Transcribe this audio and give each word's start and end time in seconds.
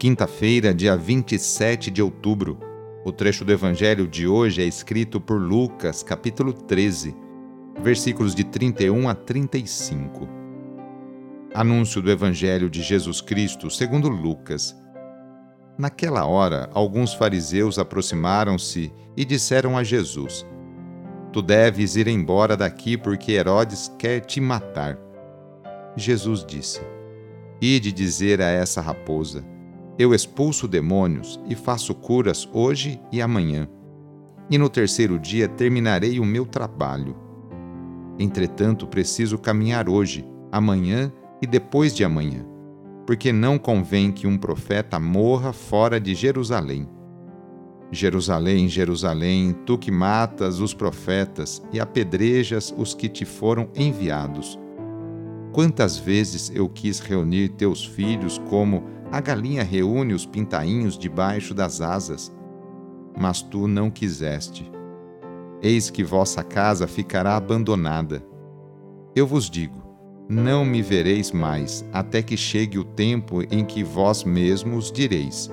Quinta-feira, 0.00 0.72
dia 0.72 0.96
27 0.96 1.90
de 1.90 2.00
outubro. 2.00 2.58
O 3.04 3.12
trecho 3.12 3.44
do 3.44 3.52
Evangelho 3.52 4.08
de 4.08 4.26
hoje 4.26 4.62
é 4.62 4.64
escrito 4.64 5.20
por 5.20 5.38
Lucas, 5.38 6.02
capítulo 6.02 6.54
13, 6.54 7.14
versículos 7.82 8.34
de 8.34 8.42
31 8.42 9.10
a 9.10 9.14
35. 9.14 10.26
Anúncio 11.52 12.00
do 12.00 12.10
Evangelho 12.10 12.70
de 12.70 12.80
Jesus 12.82 13.20
Cristo 13.20 13.68
segundo 13.70 14.08
Lucas. 14.08 14.74
Naquela 15.76 16.24
hora, 16.24 16.70
alguns 16.72 17.12
fariseus 17.12 17.78
aproximaram-se 17.78 18.90
e 19.14 19.22
disseram 19.22 19.76
a 19.76 19.84
Jesus: 19.84 20.46
Tu 21.30 21.42
deves 21.42 21.96
ir 21.96 22.08
embora 22.08 22.56
daqui 22.56 22.96
porque 22.96 23.32
Herodes 23.32 23.92
quer 23.98 24.20
te 24.20 24.40
matar. 24.40 24.98
Jesus 25.94 26.42
disse: 26.42 26.80
Ide 27.60 27.92
dizer 27.92 28.40
a 28.40 28.48
essa 28.48 28.80
raposa: 28.80 29.44
eu 30.00 30.14
expulso 30.14 30.66
demônios 30.66 31.38
e 31.46 31.54
faço 31.54 31.94
curas 31.94 32.48
hoje 32.54 32.98
e 33.12 33.20
amanhã. 33.20 33.68
E 34.50 34.56
no 34.56 34.70
terceiro 34.70 35.18
dia 35.18 35.46
terminarei 35.46 36.18
o 36.18 36.24
meu 36.24 36.46
trabalho. 36.46 37.14
Entretanto, 38.18 38.86
preciso 38.86 39.36
caminhar 39.36 39.90
hoje, 39.90 40.26
amanhã 40.50 41.12
e 41.42 41.46
depois 41.46 41.94
de 41.94 42.02
amanhã, 42.02 42.46
porque 43.06 43.30
não 43.30 43.58
convém 43.58 44.10
que 44.10 44.26
um 44.26 44.38
profeta 44.38 44.98
morra 44.98 45.52
fora 45.52 46.00
de 46.00 46.14
Jerusalém. 46.14 46.88
Jerusalém, 47.92 48.70
Jerusalém, 48.70 49.54
tu 49.66 49.76
que 49.76 49.90
matas 49.90 50.60
os 50.60 50.72
profetas 50.72 51.62
e 51.74 51.78
apedrejas 51.78 52.74
os 52.74 52.94
que 52.94 53.06
te 53.06 53.26
foram 53.26 53.68
enviados. 53.76 54.58
Quantas 55.52 55.98
vezes 55.98 56.50
eu 56.54 56.70
quis 56.70 57.00
reunir 57.00 57.50
teus 57.50 57.84
filhos 57.84 58.38
como 58.48 58.98
a 59.10 59.20
galinha 59.20 59.62
reúne 59.62 60.14
os 60.14 60.24
pintainhos 60.24 60.96
debaixo 60.96 61.52
das 61.52 61.80
asas, 61.80 62.32
mas 63.18 63.42
tu 63.42 63.66
não 63.66 63.90
quiseste. 63.90 64.70
Eis 65.62 65.90
que 65.90 66.04
vossa 66.04 66.42
casa 66.42 66.86
ficará 66.86 67.36
abandonada. 67.36 68.24
Eu 69.14 69.26
vos 69.26 69.50
digo: 69.50 69.82
não 70.28 70.64
me 70.64 70.80
vereis 70.80 71.32
mais, 71.32 71.84
até 71.92 72.22
que 72.22 72.36
chegue 72.36 72.78
o 72.78 72.84
tempo 72.84 73.42
em 73.50 73.64
que 73.64 73.82
vós 73.82 74.22
mesmos 74.22 74.92
direis: 74.92 75.50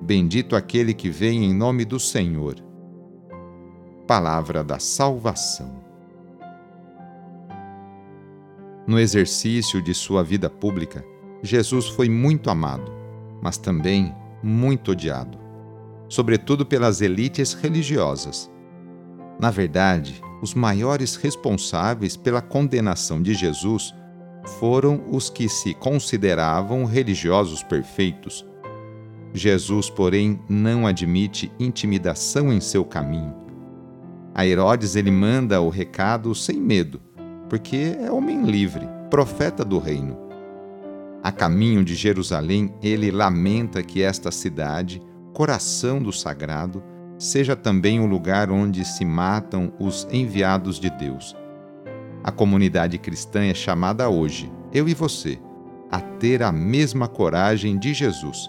Bendito 0.00 0.54
aquele 0.54 0.94
que 0.94 1.10
vem 1.10 1.44
em 1.44 1.52
nome 1.52 1.84
do 1.84 1.98
Senhor. 1.98 2.54
Palavra 4.06 4.62
da 4.62 4.78
Salvação. 4.78 5.84
No 8.86 9.00
exercício 9.00 9.82
de 9.82 9.92
sua 9.92 10.22
vida 10.22 10.48
pública, 10.48 11.04
Jesus 11.42 11.86
foi 11.88 12.08
muito 12.08 12.50
amado, 12.50 12.92
mas 13.42 13.56
também 13.56 14.14
muito 14.42 14.92
odiado, 14.92 15.38
sobretudo 16.08 16.64
pelas 16.64 17.00
elites 17.00 17.52
religiosas. 17.52 18.50
Na 19.38 19.50
verdade, 19.50 20.22
os 20.42 20.54
maiores 20.54 21.16
responsáveis 21.16 22.16
pela 22.16 22.40
condenação 22.40 23.20
de 23.20 23.34
Jesus 23.34 23.94
foram 24.58 25.04
os 25.10 25.28
que 25.28 25.48
se 25.48 25.74
consideravam 25.74 26.84
religiosos 26.84 27.62
perfeitos. 27.62 28.46
Jesus, 29.34 29.90
porém, 29.90 30.40
não 30.48 30.86
admite 30.86 31.52
intimidação 31.58 32.52
em 32.52 32.60
seu 32.60 32.84
caminho. 32.84 33.34
A 34.34 34.46
Herodes 34.46 34.96
ele 34.96 35.10
manda 35.10 35.60
o 35.60 35.68
recado 35.68 36.34
sem 36.34 36.60
medo, 36.60 37.00
porque 37.48 37.96
é 37.98 38.10
homem 38.10 38.44
livre, 38.44 38.86
profeta 39.10 39.64
do 39.64 39.78
reino. 39.78 40.25
A 41.26 41.32
caminho 41.32 41.84
de 41.84 41.96
Jerusalém, 41.96 42.72
ele 42.80 43.10
lamenta 43.10 43.82
que 43.82 44.00
esta 44.00 44.30
cidade, 44.30 45.02
coração 45.32 46.00
do 46.00 46.12
sagrado, 46.12 46.84
seja 47.18 47.56
também 47.56 47.98
o 47.98 48.06
lugar 48.06 48.48
onde 48.48 48.84
se 48.84 49.04
matam 49.04 49.72
os 49.76 50.06
enviados 50.12 50.78
de 50.78 50.88
Deus. 50.88 51.34
A 52.22 52.30
comunidade 52.30 52.96
cristã 52.96 53.44
é 53.44 53.54
chamada 53.54 54.08
hoje, 54.08 54.48
eu 54.72 54.88
e 54.88 54.94
você, 54.94 55.36
a 55.90 55.98
ter 56.00 56.44
a 56.44 56.52
mesma 56.52 57.08
coragem 57.08 57.76
de 57.76 57.92
Jesus, 57.92 58.48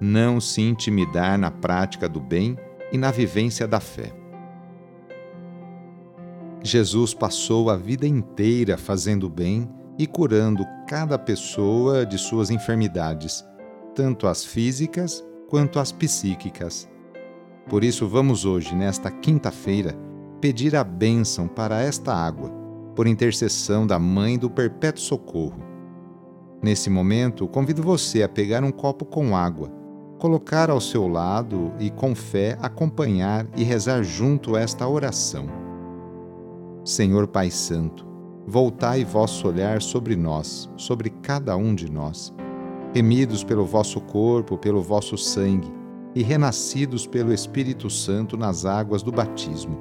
não 0.00 0.40
se 0.40 0.62
intimidar 0.62 1.38
na 1.38 1.50
prática 1.50 2.08
do 2.08 2.20
bem 2.20 2.56
e 2.90 2.96
na 2.96 3.10
vivência 3.10 3.68
da 3.68 3.80
fé. 3.80 4.14
Jesus 6.62 7.12
passou 7.12 7.68
a 7.68 7.76
vida 7.76 8.06
inteira 8.06 8.78
fazendo 8.78 9.28
bem 9.28 9.68
e 9.98 10.06
curando 10.06 10.64
cada 10.86 11.18
pessoa 11.18 12.04
de 12.04 12.18
suas 12.18 12.50
enfermidades, 12.50 13.44
tanto 13.94 14.26
as 14.26 14.44
físicas 14.44 15.24
quanto 15.48 15.78
as 15.78 15.92
psíquicas. 15.92 16.88
Por 17.68 17.84
isso, 17.84 18.06
vamos 18.08 18.44
hoje, 18.44 18.74
nesta 18.74 19.10
quinta-feira, 19.10 19.94
pedir 20.40 20.76
a 20.76 20.84
bênção 20.84 21.48
para 21.48 21.80
esta 21.80 22.14
água, 22.14 22.50
por 22.94 23.06
intercessão 23.06 23.86
da 23.86 23.98
Mãe 23.98 24.38
do 24.38 24.50
Perpétuo 24.50 25.02
Socorro. 25.02 25.62
Nesse 26.62 26.90
momento, 26.90 27.46
convido 27.48 27.82
você 27.82 28.22
a 28.22 28.28
pegar 28.28 28.62
um 28.64 28.70
copo 28.70 29.04
com 29.04 29.36
água, 29.36 29.70
colocar 30.18 30.70
ao 30.70 30.80
seu 30.80 31.06
lado 31.06 31.72
e, 31.78 31.90
com 31.90 32.14
fé, 32.14 32.58
acompanhar 32.60 33.46
e 33.56 33.62
rezar 33.62 34.02
junto 34.02 34.56
esta 34.56 34.88
oração. 34.88 35.46
Senhor 36.84 37.26
Pai 37.26 37.50
Santo, 37.50 38.06
voltai 38.46 39.04
vosso 39.04 39.48
olhar 39.48 39.80
sobre 39.80 40.14
nós, 40.16 40.70
sobre 40.76 41.10
cada 41.10 41.56
um 41.56 41.74
de 41.74 41.90
nós, 41.90 42.32
remidos 42.94 43.42
pelo 43.42 43.64
vosso 43.64 44.00
corpo, 44.00 44.58
pelo 44.58 44.82
vosso 44.82 45.16
sangue, 45.16 45.72
e 46.14 46.22
renascidos 46.22 47.06
pelo 47.08 47.32
Espírito 47.32 47.90
Santo 47.90 48.36
nas 48.36 48.64
águas 48.64 49.02
do 49.02 49.10
batismo. 49.10 49.76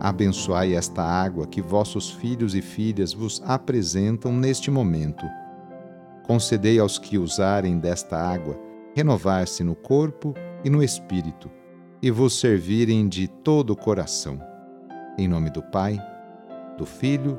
Abençoai 0.00 0.74
esta 0.74 1.02
água 1.02 1.46
que 1.46 1.62
vossos 1.62 2.10
filhos 2.10 2.54
e 2.54 2.60
filhas 2.60 3.12
vos 3.12 3.40
apresentam 3.46 4.32
neste 4.32 4.70
momento. 4.70 5.24
Concedei 6.24 6.80
aos 6.80 6.98
que 6.98 7.16
usarem 7.16 7.78
desta 7.78 8.16
água 8.16 8.58
renovar-se 8.94 9.62
no 9.62 9.76
corpo 9.76 10.34
e 10.64 10.70
no 10.70 10.82
espírito, 10.82 11.48
e 12.02 12.10
vos 12.10 12.40
servirem 12.40 13.08
de 13.08 13.28
todo 13.28 13.70
o 13.70 13.76
coração. 13.76 14.40
Em 15.16 15.28
nome 15.28 15.50
do 15.50 15.62
Pai, 15.62 15.96
do 16.76 16.84
Filho 16.84 17.38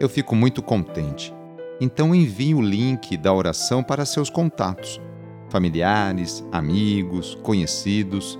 eu 0.00 0.08
fico 0.08 0.34
muito 0.34 0.62
contente. 0.62 1.34
Então 1.80 2.14
envie 2.14 2.54
o 2.54 2.60
link 2.60 3.16
da 3.16 3.32
oração 3.32 3.82
para 3.82 4.04
seus 4.04 4.30
contatos, 4.30 5.00
familiares, 5.48 6.44
amigos, 6.52 7.34
conhecidos 7.42 8.38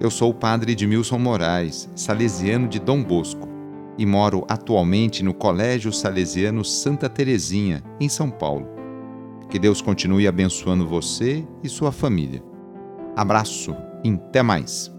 eu 0.00 0.12
sou 0.12 0.30
o 0.30 0.34
padre 0.34 0.72
Edmilson 0.72 1.18
Moraes, 1.18 1.90
salesiano 1.96 2.68
de 2.68 2.78
Dom 2.78 3.02
Bosco, 3.02 3.48
e 3.98 4.06
moro 4.06 4.44
atualmente 4.48 5.24
no 5.24 5.34
Colégio 5.34 5.92
Salesiano 5.92 6.64
Santa 6.64 7.08
Terezinha, 7.08 7.82
em 7.98 8.08
São 8.08 8.30
Paulo. 8.30 8.68
Que 9.50 9.58
Deus 9.58 9.82
continue 9.82 10.28
abençoando 10.28 10.86
você 10.86 11.44
e 11.64 11.68
sua 11.68 11.90
família. 11.90 12.40
Abraço 13.16 13.74
e 14.04 14.10
até 14.10 14.40
mais! 14.40 14.97